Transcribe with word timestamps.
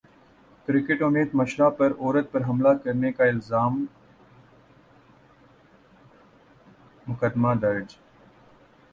cricketer 0.67 1.01
Amit 1.05 1.33
Mishra 1.35 1.69
پر 1.69 1.91
عورت 1.91 2.31
پر 2.31 2.43
حملہ 2.43 2.69
کرنے 2.83 3.11
کا 3.11 3.23
الزام 3.23 3.85
مقدمہ 7.07 7.53
درج 7.61 7.95